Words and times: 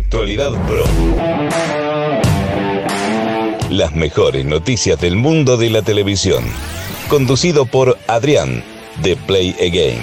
Actualidad 0.00 0.52
Pro. 0.66 0.84
Las 3.68 3.94
mejores 3.94 4.46
noticias 4.46 4.98
del 4.98 5.16
mundo 5.16 5.58
de 5.58 5.68
la 5.68 5.82
televisión. 5.82 6.42
Conducido 7.08 7.66
por 7.66 7.98
Adrián, 8.08 8.64
de 9.02 9.16
Play 9.16 9.54
Again. 9.60 10.02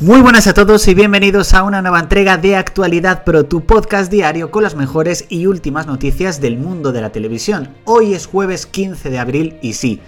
Muy 0.00 0.20
buenas 0.20 0.46
a 0.46 0.52
todos 0.52 0.86
y 0.88 0.94
bienvenidos 0.94 1.54
a 1.54 1.62
una 1.62 1.80
nueva 1.80 2.00
entrega 2.00 2.36
de 2.36 2.54
Actualidad 2.54 3.24
Pro, 3.24 3.46
tu 3.46 3.64
podcast 3.64 4.12
diario 4.12 4.50
con 4.50 4.62
las 4.62 4.74
mejores 4.74 5.24
y 5.30 5.46
últimas 5.46 5.86
noticias 5.86 6.42
del 6.42 6.58
mundo 6.58 6.92
de 6.92 7.00
la 7.00 7.10
televisión. 7.10 7.70
Hoy 7.84 8.12
es 8.12 8.26
jueves 8.26 8.66
15 8.66 9.08
de 9.08 9.18
abril 9.18 9.56
y 9.62 9.72
sí, 9.72 10.00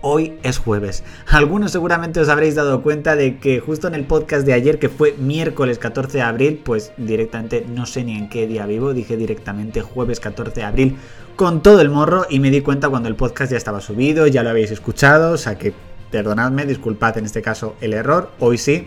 Hoy 0.00 0.38
es 0.44 0.58
jueves. 0.58 1.02
Algunos 1.26 1.72
seguramente 1.72 2.20
os 2.20 2.28
habréis 2.28 2.54
dado 2.54 2.82
cuenta 2.82 3.16
de 3.16 3.38
que 3.38 3.58
justo 3.58 3.88
en 3.88 3.94
el 3.94 4.04
podcast 4.04 4.46
de 4.46 4.52
ayer, 4.52 4.78
que 4.78 4.88
fue 4.88 5.14
miércoles 5.18 5.78
14 5.78 6.18
de 6.18 6.22
abril, 6.22 6.60
pues 6.64 6.92
directamente 6.96 7.66
no 7.68 7.84
sé 7.84 8.04
ni 8.04 8.16
en 8.16 8.28
qué 8.28 8.46
día 8.46 8.64
vivo, 8.66 8.94
dije 8.94 9.16
directamente 9.16 9.82
jueves 9.82 10.20
14 10.20 10.60
de 10.60 10.66
abril 10.66 10.96
con 11.34 11.62
todo 11.64 11.80
el 11.80 11.90
morro 11.90 12.26
y 12.30 12.38
me 12.38 12.50
di 12.50 12.60
cuenta 12.60 12.88
cuando 12.88 13.08
el 13.08 13.16
podcast 13.16 13.50
ya 13.50 13.58
estaba 13.58 13.80
subido, 13.80 14.28
ya 14.28 14.44
lo 14.44 14.50
habéis 14.50 14.70
escuchado, 14.70 15.32
o 15.32 15.36
sea 15.36 15.58
que 15.58 15.72
perdonadme, 16.12 16.64
disculpad 16.64 17.18
en 17.18 17.24
este 17.24 17.42
caso 17.42 17.74
el 17.80 17.92
error, 17.92 18.30
hoy 18.38 18.56
sí, 18.56 18.86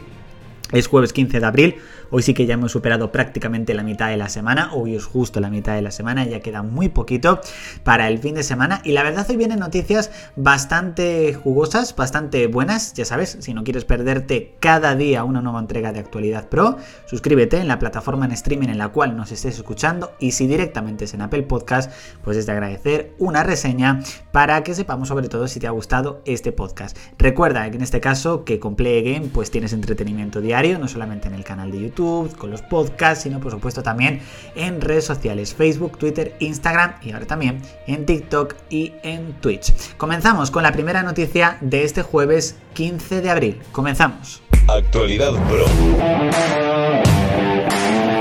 es 0.71 0.87
jueves 0.87 1.13
15 1.13 1.39
de 1.39 1.45
abril, 1.45 1.75
hoy 2.09 2.23
sí 2.23 2.33
que 2.33 2.45
ya 2.45 2.55
hemos 2.55 2.71
superado 2.71 3.11
prácticamente 3.11 3.73
la 3.73 3.83
mitad 3.83 4.09
de 4.09 4.17
la 4.17 4.29
semana, 4.29 4.73
hoy 4.73 4.95
es 4.95 5.05
justo 5.05 5.39
la 5.39 5.49
mitad 5.49 5.75
de 5.75 5.81
la 5.81 5.91
semana, 5.91 6.25
ya 6.25 6.39
queda 6.39 6.63
muy 6.63 6.89
poquito 6.89 7.41
para 7.83 8.07
el 8.07 8.19
fin 8.19 8.35
de 8.35 8.43
semana. 8.43 8.81
Y 8.83 8.91
la 8.91 9.03
verdad 9.03 9.25
hoy 9.29 9.37
vienen 9.37 9.59
noticias 9.59 10.11
bastante 10.35 11.33
jugosas, 11.33 11.95
bastante 11.95 12.47
buenas, 12.47 12.93
ya 12.93 13.05
sabes, 13.05 13.37
si 13.39 13.53
no 13.53 13.63
quieres 13.63 13.85
perderte 13.85 14.55
cada 14.59 14.95
día 14.95 15.23
una 15.23 15.41
nueva 15.41 15.59
entrega 15.59 15.91
de 15.91 15.99
Actualidad 15.99 16.49
Pro, 16.49 16.77
suscríbete 17.05 17.57
en 17.57 17.67
la 17.67 17.79
plataforma 17.79 18.25
en 18.25 18.31
streaming 18.31 18.69
en 18.69 18.77
la 18.77 18.89
cual 18.89 19.15
nos 19.15 19.31
estés 19.31 19.55
escuchando. 19.55 20.11
Y 20.19 20.31
si 20.31 20.47
directamente 20.47 21.05
es 21.05 21.13
en 21.13 21.21
Apple 21.21 21.43
Podcast, 21.43 21.91
pues 22.23 22.37
es 22.37 22.45
de 22.45 22.51
agradecer 22.51 23.13
una 23.17 23.43
reseña 23.43 24.01
para 24.31 24.63
que 24.63 24.73
sepamos 24.73 25.07
sobre 25.07 25.29
todo 25.29 25.47
si 25.47 25.59
te 25.59 25.67
ha 25.67 25.71
gustado 25.71 26.21
este 26.25 26.51
podcast. 26.51 26.97
Recuerda 27.17 27.69
que 27.69 27.77
en 27.77 27.83
este 27.83 27.99
caso 27.99 28.45
que 28.45 28.59
con 28.59 28.75
Play 28.75 29.03
Game 29.03 29.27
pues 29.33 29.51
tienes 29.51 29.73
entretenimiento 29.73 30.41
diario 30.41 30.60
no 30.61 30.87
solamente 30.87 31.27
en 31.27 31.33
el 31.33 31.43
canal 31.43 31.71
de 31.71 31.81
YouTube, 31.81 32.35
con 32.37 32.51
los 32.51 32.61
podcasts, 32.61 33.23
sino 33.23 33.39
por 33.39 33.51
supuesto 33.51 33.81
también 33.83 34.21
en 34.55 34.79
redes 34.81 35.05
sociales, 35.05 35.53
Facebook, 35.53 35.97
Twitter, 35.97 36.35
Instagram 36.39 36.95
y 37.01 37.11
ahora 37.11 37.25
también 37.25 37.61
en 37.87 38.05
TikTok 38.05 38.55
y 38.69 38.93
en 39.03 39.33
Twitch. 39.41 39.73
Comenzamos 39.97 40.51
con 40.51 40.63
la 40.63 40.71
primera 40.71 41.03
noticia 41.03 41.57
de 41.61 41.83
este 41.83 42.03
jueves 42.03 42.57
15 42.73 43.21
de 43.21 43.29
abril. 43.29 43.61
Comenzamos. 43.71 44.41
Actualidad 44.67 45.33
Pro. 45.47 45.65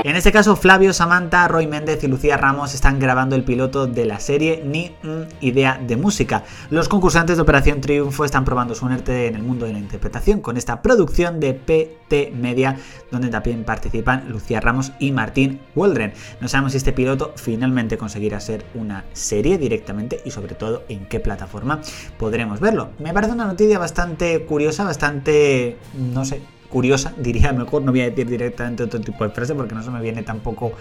En 0.03 0.15
este 0.15 0.31
caso, 0.31 0.55
Flavio, 0.55 0.93
Samantha, 0.93 1.47
Roy 1.47 1.67
Méndez 1.67 2.03
y 2.03 2.07
Lucía 2.07 2.35
Ramos 2.35 2.73
están 2.73 2.99
grabando 2.99 3.35
el 3.35 3.43
piloto 3.43 3.85
de 3.85 4.05
la 4.05 4.19
serie 4.19 4.63
Ni 4.65 4.95
Idea 5.41 5.79
de 5.79 5.95
Música. 5.95 6.43
Los 6.71 6.89
concursantes 6.89 7.35
de 7.37 7.43
Operación 7.43 7.81
Triunfo 7.81 8.25
están 8.25 8.43
probando 8.43 8.73
su 8.73 8.87
suerte 8.87 9.27
en 9.27 9.35
el 9.35 9.43
mundo 9.43 9.67
de 9.67 9.73
la 9.73 9.79
interpretación 9.79 10.41
con 10.41 10.57
esta 10.57 10.81
producción 10.81 11.39
de 11.39 11.53
PT 11.53 12.33
Media, 12.35 12.77
donde 13.11 13.29
también 13.29 13.63
participan 13.63 14.27
Lucía 14.27 14.59
Ramos 14.59 14.91
y 14.97 15.11
Martín 15.11 15.59
Waldren. 15.75 16.13
No 16.39 16.47
sabemos 16.47 16.71
si 16.71 16.79
este 16.79 16.93
piloto 16.93 17.33
finalmente 17.35 17.99
conseguirá 17.99 18.39
ser 18.39 18.65
una 18.73 19.05
serie 19.13 19.59
directamente 19.59 20.19
y 20.25 20.31
sobre 20.31 20.55
todo 20.55 20.83
en 20.89 21.05
qué 21.05 21.19
plataforma 21.19 21.79
podremos 22.17 22.59
verlo. 22.59 22.89
Me 22.97 23.13
parece 23.13 23.33
una 23.33 23.45
noticia 23.45 23.77
bastante 23.77 24.45
curiosa, 24.45 24.83
bastante, 24.83 25.77
no 25.93 26.25
sé, 26.25 26.41
curiosa, 26.71 27.13
diría 27.17 27.53
mejor, 27.53 27.83
no 27.83 27.91
voy 27.91 28.01
a 28.01 28.09
decir 28.09 28.27
directamente 28.27 28.83
otro 28.83 28.99
tipo 28.99 29.23
de 29.23 29.29
frase 29.29 29.53
porque 29.53 29.75
no 29.75 29.83
se 29.83 29.91
me 29.91 30.01
viene 30.01 30.23
tampoco 30.23 30.71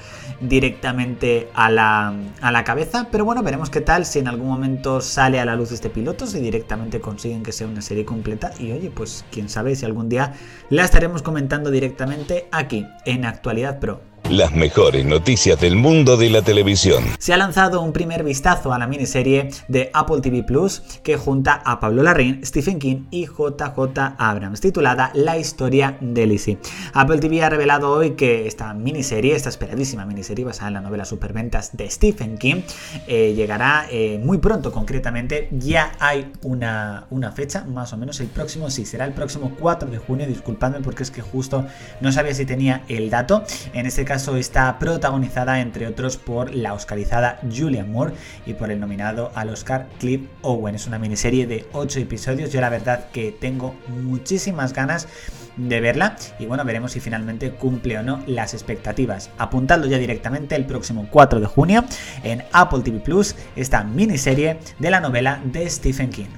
directamente 0.41 1.49
a 1.53 1.71
la, 1.71 2.15
a 2.41 2.53
la 2.53 2.65
cabeza, 2.65 3.09
pero 3.11 3.25
bueno, 3.25 3.43
veremos 3.43 3.69
qué 3.69 3.81
tal 3.81 4.07
si 4.07 4.21
en 4.21 4.29
algún 4.29 4.49
momento 4.49 5.01
sale 5.01 5.41
a 5.41 5.45
la 5.45 5.57
luz 5.57 5.73
este 5.73 5.91
piloto, 5.91 6.27
si 6.27 6.41
directamente 6.41 7.01
consiguen 7.01 7.43
que 7.43 7.53
sea 7.53 7.67
una 7.67 7.83
serie 7.83 8.05
completa 8.05 8.53
y 8.59 8.73
oye, 8.73 8.91
pues 8.91 9.25
quién 9.31 9.49
sabe 9.49 9.75
si 9.77 9.85
algún 9.85 10.09
día 10.09 10.35
la 10.71 10.85
estaremos 10.85 11.23
comentando 11.23 11.71
directamente 11.71 12.49
aquí 12.53 12.87
en 13.05 13.25
Actualidad 13.25 13.81
Pro. 13.81 14.10
Las 14.31 14.53
mejores 14.53 15.05
noticias 15.05 15.61
del 15.61 15.75
mundo 15.75 16.17
de 16.17 16.31
la 16.31 16.41
televisión. 16.41 17.03
Se 17.19 17.33
ha 17.33 17.37
lanzado 17.37 17.83
un 17.83 17.93
primer 17.93 18.23
vistazo 18.23 18.73
a 18.73 18.79
la 18.79 18.87
miniserie 18.87 19.51
de 19.67 19.91
Apple 19.93 20.21
TV 20.21 20.45
Plus 20.45 20.83
que 21.03 21.17
junta 21.17 21.55
a 21.65 21.81
Pablo 21.81 22.05
Larraín, 22.05 22.41
Stephen 22.47 22.79
King 22.79 23.07
y 23.11 23.27
JJ 23.27 24.15
Abrams, 24.19 24.61
titulada 24.61 25.11
La 25.15 25.37
historia 25.37 25.99
de 26.01 26.29
Lizzie. 26.29 26.59
Apple 26.93 27.19
TV 27.19 27.43
ha 27.43 27.51
revelado 27.51 27.91
hoy 27.91 28.13
que 28.13 28.47
esta 28.47 28.73
miniserie, 28.73 29.35
esta 29.35 29.49
esperadísima 29.49 30.07
miniserie 30.07 30.45
basada 30.45 30.69
en 30.69 30.75
la 30.75 30.81
novela 30.81 31.05
Superventas 31.05 31.77
de 31.77 31.91
Stephen 31.91 32.39
King, 32.39 32.63
eh, 33.09 33.35
llegará 33.35 33.87
eh, 33.91 34.21
muy 34.23 34.39
pronto, 34.39 34.71
concretamente. 34.71 35.49
Ya 35.51 35.91
hay 35.99 36.31
una, 36.43 37.09
una 37.11 37.33
fecha, 37.33 37.65
más 37.65 37.93
o 37.93 37.97
menos 37.97 38.21
el 38.21 38.29
próximo, 38.29 38.71
sí, 38.71 38.87
será 38.87 39.07
el 39.07 39.13
próximo 39.13 39.57
4 39.59 39.91
de 39.91 39.99
junio. 39.99 40.29
Disculpadme 40.29 40.83
porque 40.83 41.03
es 41.03 41.11
que 41.11 41.21
justo 41.21 41.67
no 42.01 42.13
sabía 42.13 42.33
si 42.33 42.47
tenía 42.47 42.85
el 42.87 43.11
dato. 43.11 43.43
En 43.73 43.87
este 43.87 44.05
caso 44.05 44.20
está 44.29 44.79
protagonizada 44.79 45.61
entre 45.61 45.87
otros 45.87 46.17
por 46.19 46.55
la 46.55 46.75
oscarizada 46.75 47.41
Julian 47.43 47.91
Moore 47.91 48.13
y 48.45 48.53
por 48.53 48.71
el 48.71 48.79
nominado 48.79 49.33
al 49.35 49.49
Oscar 49.49 49.89
Cliff 49.99 50.21
Owen. 50.43 50.75
Es 50.75 50.87
una 50.87 50.99
miniserie 50.99 51.47
de 51.47 51.67
8 51.73 52.01
episodios. 52.01 52.53
Yo 52.53 52.61
la 52.61 52.69
verdad 52.69 53.09
que 53.13 53.33
tengo 53.33 53.75
muchísimas 53.89 54.75
ganas 54.75 55.09
de 55.57 55.81
verla 55.81 56.17
y 56.39 56.47
bueno, 56.47 56.65
veremos 56.65 56.93
si 56.93 57.01
finalmente 57.01 57.51
cumple 57.53 57.99
o 57.99 58.03
no 58.03 58.23
las 58.27 58.53
expectativas. 58.53 59.31
Apuntando 59.39 59.87
ya 59.87 59.99
directamente 59.99 60.55
el 60.55 60.67
próximo 60.67 61.09
4 61.11 61.41
de 61.41 61.47
junio 61.47 61.85
en 62.23 62.45
Apple 62.53 62.81
TV 62.81 63.01
Plus 63.01 63.35
esta 63.57 63.83
miniserie 63.85 64.59
de 64.79 64.91
la 64.91 65.01
novela 65.01 65.41
de 65.45 65.69
Stephen 65.69 66.11
King. 66.11 66.29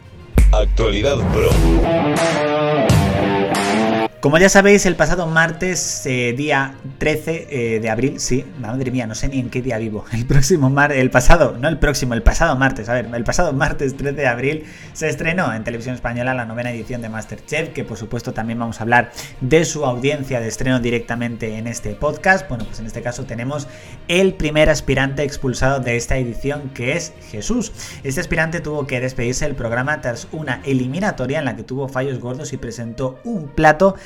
Actualidad 0.53 1.17
Pro. 1.33 2.92
Como 4.23 4.39
ya 4.39 4.49
sabéis, 4.49 4.87
el 4.87 4.95
pasado 4.95 5.27
martes, 5.27 6.07
eh, 6.07 6.33
día 6.37 6.77
13 6.99 7.49
eh, 7.51 7.81
de 7.81 7.91
abril, 7.91 8.21
sí, 8.21 8.45
madre 8.61 8.93
mía, 8.93 9.05
no 9.05 9.17
sé 9.17 9.27
ni 9.27 9.41
en 9.41 9.51
qué 9.51 9.63
día 9.63 9.79
vivo. 9.79 10.05
El 10.13 10.27
próximo 10.27 10.71
martes, 10.71 10.99
el 10.99 11.11
pasado, 11.11 11.57
no 11.59 11.67
el 11.67 11.81
próximo, 11.81 12.15
el 12.15 12.23
pasado 12.23 12.55
martes, 12.55 12.89
a 12.89 12.93
ver, 12.93 13.09
el 13.13 13.25
pasado 13.25 13.53
martes 13.53 13.97
13 13.97 14.15
de 14.15 14.27
abril 14.29 14.65
se 14.93 15.09
estrenó 15.09 15.53
en 15.53 15.65
televisión 15.65 15.97
española 15.97 16.35
la 16.35 16.45
novena 16.45 16.71
edición 16.71 17.03
de 17.03 17.09
Masterchef, 17.09 17.71
que 17.71 17.83
por 17.83 17.99
supuesto 17.99 18.33
también 18.33 18.61
vamos 18.61 18.79
a 18.79 18.85
hablar 18.85 19.11
de 19.41 19.65
su 19.65 19.85
audiencia 19.85 20.39
de 20.39 20.47
estreno 20.47 20.79
directamente 20.79 21.59
en 21.59 21.67
este 21.67 21.97
podcast. 21.97 22.49
Bueno, 22.49 22.65
pues 22.65 22.79
en 22.79 22.87
este 22.87 23.03
caso 23.03 23.25
tenemos 23.25 23.67
el 24.07 24.35
primer 24.35 24.71
aspirante 24.71 25.25
expulsado 25.25 25.81
de 25.81 25.97
esta 25.97 26.17
edición, 26.17 26.71
que 26.75 26.93
es 26.93 27.13
Jesús. 27.33 27.73
Este 28.05 28.21
aspirante 28.21 28.61
tuvo 28.61 28.87
que 28.87 29.01
despedirse 29.01 29.47
del 29.47 29.57
programa 29.57 30.01
tras 30.01 30.29
una 30.31 30.61
eliminatoria 30.65 31.41
en 31.41 31.45
la 31.45 31.57
que 31.57 31.65
tuvo 31.65 31.89
fallos 31.89 32.21
gordos 32.21 32.53
y 32.53 32.57
presentó 32.57 33.19
un 33.25 33.49
plato 33.49 33.97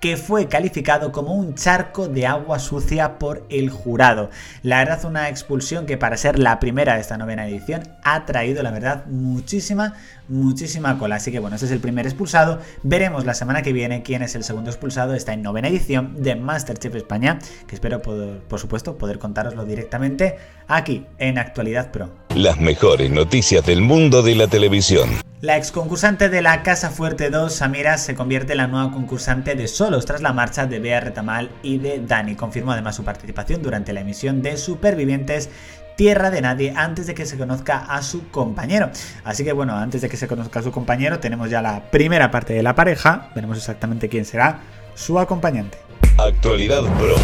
que 0.00 0.16
fue 0.16 0.46
calificado 0.46 1.12
como 1.12 1.34
un 1.34 1.54
charco 1.54 2.08
de 2.08 2.26
agua 2.26 2.58
sucia 2.58 3.18
por 3.18 3.44
el 3.50 3.70
jurado. 3.70 4.30
La 4.62 4.78
verdad, 4.78 5.04
una 5.04 5.28
expulsión 5.28 5.86
que 5.86 5.98
para 5.98 6.16
ser 6.16 6.38
la 6.38 6.60
primera 6.60 6.94
de 6.94 7.00
esta 7.00 7.18
novena 7.18 7.46
edición 7.48 7.82
ha 8.04 8.24
traído, 8.24 8.62
la 8.62 8.70
verdad, 8.70 9.06
muchísima, 9.06 9.94
muchísima 10.28 10.98
cola. 10.98 11.16
Así 11.16 11.32
que 11.32 11.40
bueno, 11.40 11.56
este 11.56 11.66
es 11.66 11.72
el 11.72 11.80
primer 11.80 12.06
expulsado. 12.06 12.60
Veremos 12.82 13.24
la 13.24 13.34
semana 13.34 13.62
que 13.62 13.72
viene 13.72 14.02
quién 14.02 14.22
es 14.22 14.34
el 14.34 14.44
segundo 14.44 14.70
expulsado. 14.70 15.14
Está 15.14 15.32
en 15.32 15.42
novena 15.42 15.68
edición 15.68 16.22
de 16.22 16.36
Masterchef 16.36 16.94
España, 16.94 17.38
que 17.66 17.74
espero, 17.74 18.00
por, 18.00 18.38
por 18.40 18.60
supuesto, 18.60 18.96
poder 18.96 19.18
contároslo 19.18 19.64
directamente 19.64 20.36
aquí 20.68 21.06
en 21.18 21.38
Actualidad 21.38 21.90
Pro. 21.90 22.10
Las 22.34 22.58
mejores 22.58 23.10
noticias 23.10 23.64
del 23.66 23.80
mundo 23.80 24.22
de 24.22 24.36
la 24.36 24.46
televisión. 24.46 25.10
La 25.40 25.56
ex 25.56 25.70
concursante 25.70 26.28
de 26.28 26.42
la 26.42 26.64
Casa 26.64 26.90
Fuerte 26.90 27.30
2, 27.30 27.52
Samira, 27.52 27.96
se 27.98 28.16
convierte 28.16 28.52
en 28.54 28.58
la 28.58 28.66
nueva 28.66 28.90
concursante 28.90 29.54
de 29.54 29.68
Solos 29.88 30.04
tras 30.04 30.20
la 30.20 30.34
marcha 30.34 30.66
de 30.66 30.80
Bea 30.80 31.00
Retamal 31.00 31.48
y 31.62 31.78
de 31.78 32.02
Dani. 32.06 32.34
Confirmó 32.34 32.72
además 32.72 32.94
su 32.94 33.04
participación 33.04 33.62
durante 33.62 33.94
la 33.94 34.00
emisión 34.00 34.42
de 34.42 34.58
Supervivientes 34.58 35.48
Tierra 35.96 36.30
de 36.30 36.42
Nadie 36.42 36.74
antes 36.76 37.06
de 37.06 37.14
que 37.14 37.24
se 37.24 37.38
conozca 37.38 37.78
a 37.78 38.02
su 38.02 38.28
compañero. 38.28 38.90
Así 39.24 39.44
que 39.44 39.52
bueno, 39.54 39.74
antes 39.74 40.02
de 40.02 40.10
que 40.10 40.18
se 40.18 40.28
conozca 40.28 40.60
a 40.60 40.62
su 40.62 40.72
compañero, 40.72 41.20
tenemos 41.20 41.48
ya 41.48 41.62
la 41.62 41.90
primera 41.90 42.30
parte 42.30 42.52
de 42.52 42.62
la 42.62 42.74
pareja. 42.74 43.30
Veremos 43.34 43.56
exactamente 43.56 44.10
quién 44.10 44.26
será 44.26 44.60
su 44.94 45.18
acompañante. 45.18 45.78
Actualidad 46.18 46.82
Pro. 46.98 47.16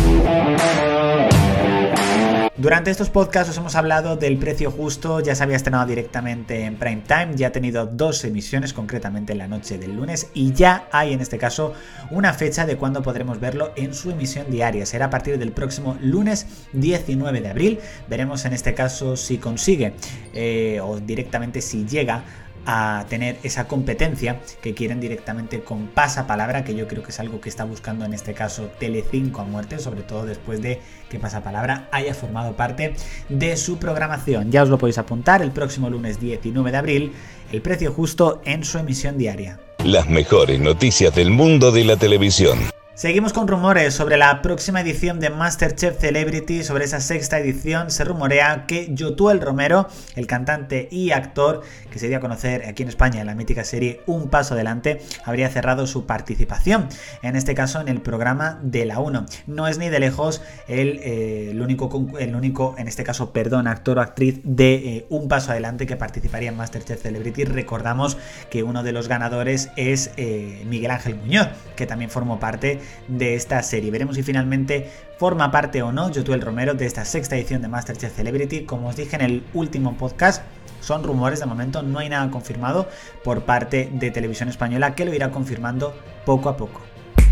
Durante 2.56 2.92
estos 2.92 3.10
podcasts 3.10 3.50
os 3.50 3.56
hemos 3.56 3.74
hablado 3.74 4.14
del 4.14 4.36
precio 4.38 4.70
justo, 4.70 5.18
ya 5.18 5.34
se 5.34 5.42
había 5.42 5.56
estrenado 5.56 5.86
directamente 5.86 6.62
en 6.62 6.76
prime 6.76 7.02
time, 7.04 7.30
ya 7.34 7.48
ha 7.48 7.50
tenido 7.50 7.84
dos 7.84 8.24
emisiones, 8.24 8.72
concretamente 8.72 9.32
en 9.32 9.38
la 9.38 9.48
noche 9.48 9.76
del 9.76 9.96
lunes, 9.96 10.28
y 10.34 10.52
ya 10.52 10.86
hay 10.92 11.12
en 11.12 11.20
este 11.20 11.36
caso 11.36 11.74
una 12.12 12.32
fecha 12.32 12.64
de 12.64 12.76
cuándo 12.76 13.02
podremos 13.02 13.40
verlo 13.40 13.72
en 13.74 13.92
su 13.92 14.12
emisión 14.12 14.52
diaria. 14.52 14.86
Será 14.86 15.06
a 15.06 15.10
partir 15.10 15.36
del 15.36 15.50
próximo 15.50 15.98
lunes 16.00 16.46
19 16.74 17.40
de 17.40 17.48
abril. 17.48 17.80
Veremos 18.08 18.44
en 18.44 18.52
este 18.52 18.72
caso 18.72 19.16
si 19.16 19.38
consigue 19.38 19.94
eh, 20.32 20.78
o 20.80 21.00
directamente 21.00 21.60
si 21.60 21.84
llega 21.84 22.22
a 22.66 23.06
tener 23.08 23.38
esa 23.42 23.66
competencia 23.66 24.40
que 24.62 24.74
quieren 24.74 25.00
directamente 25.00 25.60
con 25.60 25.88
pasapalabra, 25.88 26.64
que 26.64 26.74
yo 26.74 26.86
creo 26.88 27.02
que 27.02 27.10
es 27.10 27.20
algo 27.20 27.40
que 27.40 27.48
está 27.48 27.64
buscando 27.64 28.04
en 28.04 28.14
este 28.14 28.34
caso 28.34 28.70
Telecinco 28.78 29.40
a 29.40 29.44
muerte, 29.44 29.78
sobre 29.78 30.02
todo 30.02 30.26
después 30.26 30.62
de 30.62 30.80
que 31.08 31.18
pasapalabra 31.18 31.88
haya 31.92 32.14
formado 32.14 32.56
parte 32.56 32.94
de 33.28 33.56
su 33.56 33.78
programación. 33.78 34.50
Ya 34.50 34.62
os 34.62 34.68
lo 34.68 34.78
podéis 34.78 34.98
apuntar 34.98 35.42
el 35.42 35.50
próximo 35.50 35.90
lunes 35.90 36.20
19 36.20 36.70
de 36.70 36.76
abril, 36.76 37.12
el 37.52 37.62
precio 37.62 37.92
justo 37.92 38.40
en 38.44 38.64
su 38.64 38.78
emisión 38.78 39.18
diaria. 39.18 39.60
Las 39.84 40.08
mejores 40.08 40.60
noticias 40.60 41.14
del 41.14 41.30
mundo 41.30 41.70
de 41.70 41.84
la 41.84 41.96
televisión. 41.96 42.58
Seguimos 42.96 43.32
con 43.32 43.48
rumores 43.48 43.92
sobre 43.92 44.16
la 44.16 44.40
próxima 44.40 44.80
edición 44.80 45.18
de 45.18 45.28
Masterchef 45.28 45.98
Celebrity, 45.98 46.62
sobre 46.62 46.84
esa 46.84 47.00
sexta 47.00 47.40
edición. 47.40 47.90
Se 47.90 48.04
rumorea 48.04 48.66
que 48.68 48.94
Yotuel 48.94 49.40
Romero, 49.40 49.88
el 50.14 50.28
cantante 50.28 50.86
y 50.92 51.10
actor 51.10 51.62
que 51.90 51.98
se 51.98 52.06
dio 52.06 52.18
a 52.18 52.20
conocer 52.20 52.64
aquí 52.68 52.84
en 52.84 52.88
España 52.88 53.20
en 53.20 53.26
la 53.26 53.34
mítica 53.34 53.64
serie 53.64 54.00
Un 54.06 54.28
Paso 54.28 54.54
Adelante, 54.54 55.02
habría 55.24 55.48
cerrado 55.48 55.88
su 55.88 56.06
participación, 56.06 56.86
en 57.22 57.34
este 57.34 57.56
caso 57.56 57.80
en 57.80 57.88
el 57.88 58.00
programa 58.00 58.60
de 58.62 58.86
la 58.86 59.00
1. 59.00 59.26
No 59.48 59.66
es 59.66 59.78
ni 59.78 59.88
de 59.88 59.98
lejos 59.98 60.40
el, 60.68 61.00
eh, 61.02 61.58
único, 61.60 61.90
el 62.20 62.36
único, 62.36 62.76
en 62.78 62.86
este 62.86 63.02
caso, 63.02 63.32
perdón, 63.32 63.66
actor 63.66 63.98
o 63.98 64.02
actriz 64.02 64.40
de 64.44 64.74
eh, 64.74 65.06
Un 65.08 65.26
Paso 65.26 65.50
Adelante 65.50 65.88
que 65.88 65.96
participaría 65.96 66.50
en 66.50 66.56
Masterchef 66.56 67.02
Celebrity. 67.02 67.44
Recordamos 67.44 68.18
que 68.50 68.62
uno 68.62 68.84
de 68.84 68.92
los 68.92 69.08
ganadores 69.08 69.70
es 69.74 70.12
eh, 70.16 70.62
Miguel 70.68 70.92
Ángel 70.92 71.16
Muñoz, 71.16 71.48
que 71.74 71.88
también 71.88 72.08
formó 72.08 72.38
parte 72.38 72.83
de 73.08 73.34
esta 73.34 73.62
serie. 73.62 73.90
Veremos 73.90 74.16
si 74.16 74.22
finalmente 74.22 74.90
forma 75.18 75.50
parte 75.50 75.82
o 75.82 75.92
no 75.92 76.10
Yotuel 76.10 76.40
Romero 76.40 76.74
de 76.74 76.86
esta 76.86 77.04
sexta 77.04 77.36
edición 77.36 77.62
de 77.62 77.68
Masterchef 77.68 78.14
Celebrity. 78.14 78.64
Como 78.64 78.88
os 78.88 78.96
dije 78.96 79.16
en 79.16 79.22
el 79.22 79.44
último 79.54 79.96
podcast, 79.96 80.42
son 80.80 81.02
rumores 81.02 81.40
de 81.40 81.46
momento, 81.46 81.82
no 81.82 81.98
hay 81.98 82.08
nada 82.08 82.30
confirmado 82.30 82.88
por 83.22 83.42
parte 83.42 83.88
de 83.92 84.10
Televisión 84.10 84.48
Española 84.48 84.94
que 84.94 85.04
lo 85.04 85.14
irá 85.14 85.30
confirmando 85.30 85.94
poco 86.24 86.48
a 86.48 86.56
poco. 86.56 86.80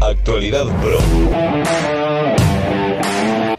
Actualidad 0.00 0.64
Pro. 0.80 0.98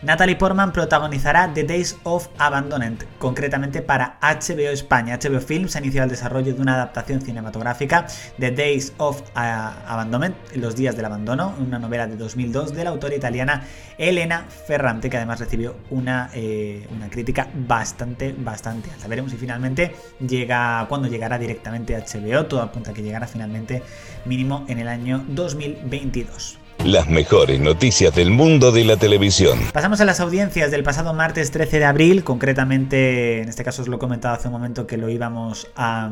Natalie 0.04 0.36
Portman 0.36 0.74
protagonizará 0.74 1.54
The 1.54 1.64
Days 1.64 1.98
of 2.04 2.28
Abandonment, 2.38 3.06
concretamente 3.20 3.82
para 3.82 4.18
HBO 4.22 4.70
España. 4.70 5.18
HBO 5.18 5.40
Films 5.40 5.78
ha 5.78 5.80
iniciado 5.80 6.04
el 6.04 6.10
desarrollo 6.10 6.54
de 6.54 6.62
una 6.62 6.74
adaptación 6.74 7.22
cinematográfica, 7.22 8.06
The 8.38 8.52
Days 8.52 8.92
of 8.98 9.22
uh, 9.22 9.40
Abandonment, 9.88 10.36
Los 10.56 10.76
días 10.76 10.98
del 10.98 11.06
abandono, 11.06 11.56
una 11.58 11.80
novela 11.80 12.06
de 12.06 12.18
2002 12.18 12.74
de 12.74 12.84
la 12.84 12.90
autora 12.90 13.16
italiana 13.16 13.64
Elena 13.98 14.46
Ferrante, 14.68 15.10
que 15.10 15.16
además 15.16 15.40
recibió 15.40 15.78
una, 15.90 16.30
eh, 16.34 16.86
una 16.92 17.10
crítica 17.10 17.48
bastante, 17.54 18.36
bastante 18.38 18.92
alta. 18.92 19.08
Veremos 19.08 19.32
si 19.32 19.38
finalmente 19.38 19.96
llega, 20.20 20.86
cuando 20.90 21.08
llegará 21.08 21.40
directamente 21.40 21.96
a 21.96 22.00
HBO, 22.00 22.46
todo 22.48 22.62
apunta 22.62 22.92
a 22.92 22.94
que 22.94 23.04
llegará 23.04 23.26
finalmente 23.26 23.82
mínimo 24.26 24.66
en 24.68 24.80
el 24.80 24.90
año 24.90 25.24
2022. 25.30 26.63
Las 26.84 27.08
mejores 27.08 27.62
noticias 27.62 28.14
del 28.14 28.30
mundo 28.30 28.74
de 28.74 28.84
la 28.84 28.98
televisión. 28.98 29.58
Pasamos 29.72 30.02
a 30.02 30.06
las 30.06 30.20
audiencias 30.20 30.70
del 30.70 30.84
pasado 30.84 31.14
martes 31.14 31.50
13 31.52 31.80
de 31.80 31.86
abril, 31.86 32.26
concretamente, 32.26 33.42
en 33.42 33.48
este 33.48 33.64
caso 33.64 33.84
os 33.84 33.88
lo 33.88 33.96
he 33.96 34.00
comentado 34.00 34.36
hace 34.36 34.50
un 34.50 34.54
momento 34.54 34.86
que 34.86 34.98
lo 34.98 35.08
íbamos 35.08 35.70
a 35.78 36.12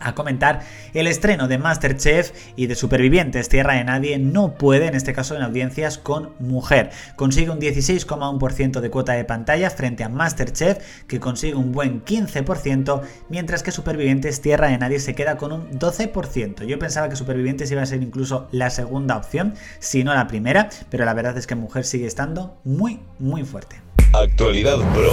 a 0.00 0.14
comentar 0.14 0.60
el 0.94 1.06
estreno 1.06 1.48
de 1.48 1.58
Masterchef 1.58 2.32
y 2.56 2.66
de 2.66 2.74
Supervivientes 2.74 3.48
Tierra 3.48 3.74
de 3.74 3.84
Nadie 3.84 4.18
no 4.18 4.54
puede, 4.54 4.86
en 4.86 4.94
este 4.94 5.12
caso 5.12 5.36
en 5.36 5.42
audiencias 5.42 5.98
con 5.98 6.32
mujer. 6.38 6.90
Consigue 7.16 7.50
un 7.50 7.60
16,1% 7.60 8.80
de 8.80 8.90
cuota 8.90 9.12
de 9.12 9.24
pantalla 9.24 9.70
frente 9.70 10.04
a 10.04 10.08
Masterchef 10.08 10.78
que 11.06 11.20
consigue 11.20 11.54
un 11.54 11.72
buen 11.72 12.04
15%, 12.04 13.02
mientras 13.28 13.62
que 13.62 13.72
Supervivientes 13.72 14.40
Tierra 14.40 14.68
de 14.68 14.78
Nadie 14.78 15.00
se 15.00 15.14
queda 15.14 15.36
con 15.36 15.52
un 15.52 15.70
12%. 15.78 16.64
Yo 16.64 16.78
pensaba 16.78 17.08
que 17.08 17.16
Supervivientes 17.16 17.70
iba 17.70 17.82
a 17.82 17.86
ser 17.86 18.02
incluso 18.02 18.48
la 18.52 18.70
segunda 18.70 19.16
opción, 19.16 19.54
si 19.78 20.04
no 20.04 20.14
la 20.14 20.26
primera, 20.26 20.68
pero 20.90 21.04
la 21.04 21.14
verdad 21.14 21.36
es 21.36 21.46
que 21.46 21.54
mujer 21.54 21.84
sigue 21.84 22.06
estando 22.06 22.58
muy, 22.64 23.00
muy 23.18 23.44
fuerte. 23.44 23.80
Actualidad 24.12 24.78
Pro. 24.94 25.10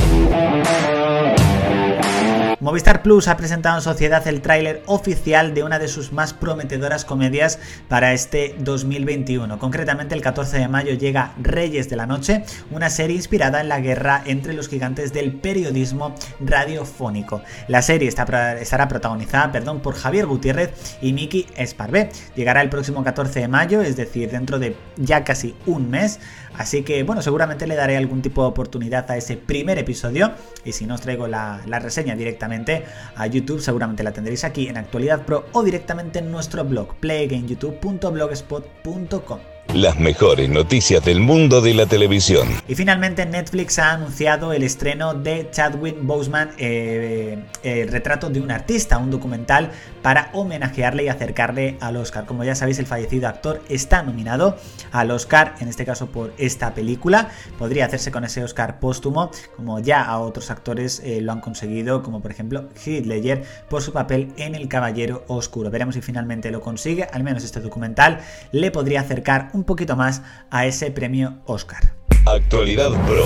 Movistar 2.66 3.04
Plus 3.04 3.28
ha 3.28 3.38
presentado 3.38 3.78
en 3.78 3.84
sociedad 3.84 4.28
el 4.28 4.42
tráiler 4.42 4.82
oficial 4.88 5.54
de 5.54 5.64
una 5.64 5.78
de 5.78 5.88
sus 5.88 6.12
más 6.12 6.34
prometedoras 6.34 7.06
comedias 7.06 7.60
para 7.88 8.12
este 8.14 8.56
2021. 8.58 9.60
Concretamente 9.60 10.16
el 10.16 10.24
14 10.24 10.58
de 10.58 10.68
mayo 10.68 10.96
llega 10.96 11.36
Reyes 11.40 11.90
de 11.92 11.96
la 11.96 12.08
Noche, 12.08 12.44
una 12.72 12.90
serie 12.90 13.18
inspirada 13.18 13.62
en 13.62 13.70
la 13.70 13.82
guerra 13.82 14.24
entre 14.26 14.54
los 14.54 14.68
gigantes 14.68 15.14
del 15.14 15.34
periodismo 15.34 16.16
radiofónico. 16.40 17.44
La 17.68 17.84
serie 17.84 18.10
está, 18.10 18.24
estará 18.60 18.88
protagonizada 18.88 19.52
perdón, 19.52 19.82
por 19.82 19.94
Javier 19.94 20.26
Gutiérrez 20.26 20.98
y 21.04 21.14
Miki 21.14 21.46
Esparvé. 21.56 22.10
Llegará 22.36 22.64
el 22.64 22.70
próximo 22.70 23.04
14 23.04 23.42
de 23.42 23.48
mayo, 23.48 23.82
es 23.84 23.96
decir, 23.96 24.32
dentro 24.32 24.58
de 24.58 24.76
ya 24.98 25.24
casi 25.24 25.54
un 25.68 25.92
mes. 25.92 26.20
Así 26.58 26.84
que 26.84 27.04
bueno, 27.04 27.22
seguramente 27.22 27.68
le 27.68 27.76
daré 27.76 27.98
algún 27.98 28.22
tipo 28.22 28.42
de 28.42 28.48
oportunidad 28.48 29.10
a 29.12 29.18
ese 29.18 29.36
primer 29.38 29.78
episodio 29.78 30.32
y 30.64 30.72
si 30.72 30.86
no 30.86 30.96
os 30.96 31.02
traigo 31.02 31.28
la, 31.28 31.62
reseña 31.80 32.16
directamente 32.56 32.86
a 33.16 33.28
YouTube, 33.28 33.62
seguramente 33.62 34.02
la 34.04 34.12
tendréis 34.12 34.44
aquí 34.44 34.68
en 34.68 34.76
Actualidad 34.78 35.24
Pro 35.26 35.46
o 35.52 35.64
directamente 35.64 36.20
en 36.20 36.32
nuestro 36.32 36.64
blog 36.64 36.94
playgameyoutube.blogspot.com 36.96 39.40
las 39.74 40.00
mejores 40.00 40.48
noticias 40.48 41.04
del 41.04 41.20
mundo 41.20 41.60
de 41.60 41.74
la 41.74 41.86
televisión. 41.86 42.48
Y 42.68 42.76
finalmente 42.76 43.26
Netflix 43.26 43.80
ha 43.80 43.94
anunciado 43.94 44.54
el 44.54 44.64
estreno 44.64 45.16
de 45.16 45.50
Chadwick 45.52 45.98
Boseman, 46.02 46.52
eh, 46.58 47.44
eh, 47.64 47.82
el 47.82 47.90
retrato 47.90 48.30
de 48.30 48.40
un 48.40 48.52
artista, 48.52 48.98
un 48.98 49.12
documental 49.12 49.72
para 50.06 50.30
homenajearle 50.34 51.06
y 51.06 51.08
acercarle 51.08 51.78
al 51.82 51.96
Oscar. 51.96 52.28
Como 52.28 52.44
ya 52.44 52.54
sabéis, 52.54 52.78
el 52.78 52.86
fallecido 52.86 53.28
actor 53.28 53.64
está 53.70 54.04
nominado 54.04 54.56
al 54.92 55.10
Oscar, 55.10 55.56
en 55.62 55.68
este 55.68 55.84
caso 55.84 56.12
por 56.12 56.32
esta 56.38 56.76
película. 56.76 57.30
Podría 57.58 57.86
hacerse 57.86 58.12
con 58.12 58.24
ese 58.24 58.44
Oscar 58.44 58.80
póstumo, 58.80 59.32
como 59.56 59.80
ya 59.80 60.04
a 60.04 60.20
otros 60.20 60.52
actores 60.52 61.02
eh, 61.04 61.22
lo 61.22 61.32
han 61.32 61.42
conseguido, 61.42 62.04
como 62.04 62.22
por 62.22 62.30
ejemplo 62.30 62.70
Heath 62.86 63.08
Ledger 63.08 63.46
por 63.68 63.82
su 63.82 63.94
papel 63.94 64.32
en 64.38 64.54
El 64.54 64.68
Caballero 64.68 65.24
Oscuro. 65.26 65.72
Veremos 65.72 65.96
si 65.96 66.04
finalmente 66.04 66.52
lo 66.52 66.62
consigue, 66.62 67.08
al 67.12 67.24
menos 67.24 67.44
este 67.44 67.60
documental 67.60 68.20
le 68.52 68.70
podría 68.70 69.02
acercar 69.02 69.50
un 69.54 69.64
poquito 69.64 69.96
más 69.96 70.22
a 70.52 70.68
ese 70.68 70.92
premio 70.92 71.40
Oscar. 71.48 71.96
Actualidad 72.28 72.92
Pro. 73.08 73.24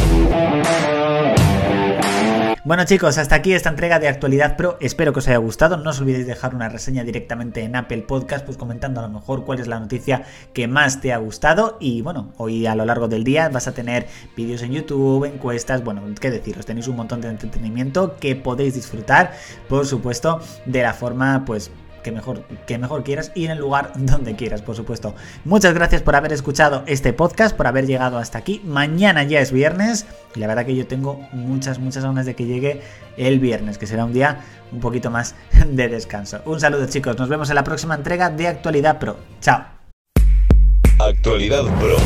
Bueno 2.69 2.83
chicos, 2.83 3.17
hasta 3.17 3.33
aquí 3.33 3.53
esta 3.53 3.69
entrega 3.69 3.97
de 3.97 4.07
Actualidad 4.07 4.55
Pro. 4.55 4.77
Espero 4.79 5.11
que 5.11 5.17
os 5.17 5.27
haya 5.27 5.37
gustado. 5.37 5.77
No 5.77 5.89
os 5.89 5.99
olvidéis 6.01 6.27
dejar 6.27 6.53
una 6.53 6.69
reseña 6.69 7.03
directamente 7.03 7.63
en 7.63 7.75
Apple 7.75 8.03
Podcast, 8.03 8.45
pues 8.45 8.59
comentando 8.59 8.99
a 8.99 9.07
lo 9.07 9.09
mejor 9.09 9.43
cuál 9.43 9.59
es 9.59 9.65
la 9.65 9.79
noticia 9.79 10.21
que 10.53 10.67
más 10.67 11.01
te 11.01 11.11
ha 11.11 11.17
gustado. 11.17 11.77
Y 11.79 12.03
bueno, 12.03 12.31
hoy 12.37 12.67
a 12.67 12.75
lo 12.75 12.85
largo 12.85 13.07
del 13.07 13.23
día 13.23 13.49
vas 13.49 13.67
a 13.67 13.73
tener 13.73 14.05
vídeos 14.37 14.61
en 14.61 14.73
YouTube, 14.73 15.25
encuestas, 15.25 15.83
bueno, 15.83 16.03
qué 16.21 16.29
deciros, 16.29 16.67
tenéis 16.67 16.87
un 16.87 16.97
montón 16.97 17.21
de 17.21 17.29
entretenimiento 17.29 18.17
que 18.17 18.35
podéis 18.35 18.75
disfrutar, 18.75 19.31
por 19.67 19.87
supuesto, 19.87 20.39
de 20.67 20.83
la 20.83 20.93
forma 20.93 21.45
pues 21.45 21.71
que 22.03 22.11
mejor, 22.11 22.43
que 22.65 22.77
mejor 22.77 23.03
quieras 23.03 23.31
y 23.35 23.45
en 23.45 23.51
el 23.51 23.59
lugar 23.59 23.91
donde 23.95 24.35
quieras, 24.35 24.61
por 24.61 24.75
supuesto. 24.75 25.15
Muchas 25.45 25.73
gracias 25.73 26.01
por 26.01 26.15
haber 26.15 26.33
escuchado 26.33 26.83
este 26.85 27.13
podcast, 27.13 27.55
por 27.55 27.67
haber 27.67 27.85
llegado 27.85 28.17
hasta 28.17 28.37
aquí. 28.37 28.61
Mañana 28.65 29.23
ya 29.23 29.39
es 29.39 29.51
viernes 29.51 30.05
y 30.35 30.39
la 30.39 30.47
verdad 30.47 30.65
que 30.65 30.75
yo 30.75 30.87
tengo 30.87 31.19
muchas, 31.31 31.79
muchas 31.79 32.03
ganas 32.03 32.25
de 32.25 32.35
que 32.35 32.45
llegue 32.45 32.81
el 33.17 33.39
viernes, 33.39 33.77
que 33.77 33.87
será 33.87 34.05
un 34.05 34.13
día 34.13 34.39
un 34.71 34.79
poquito 34.79 35.09
más 35.11 35.35
de 35.67 35.87
descanso. 35.87 36.41
Un 36.45 36.59
saludo 36.59 36.87
chicos, 36.87 37.17
nos 37.17 37.29
vemos 37.29 37.49
en 37.49 37.55
la 37.55 37.63
próxima 37.63 37.95
entrega 37.95 38.29
de 38.29 38.47
Actualidad 38.47 38.99
Pro. 38.99 39.17
Chao. 39.41 39.63
Actualidad 40.99 41.63
Pro. 41.79 41.97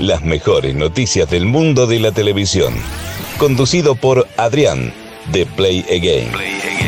Las 0.00 0.22
mejores 0.22 0.74
noticias 0.74 1.28
del 1.30 1.46
mundo 1.46 1.86
de 1.86 2.00
la 2.00 2.12
televisión. 2.12 2.74
Conducido 3.38 3.94
por 3.94 4.26
Adrián 4.36 4.92
de 5.32 5.46
Play 5.46 5.80
Again. 5.90 6.32
Play 6.32 6.60
Again. 6.60 6.85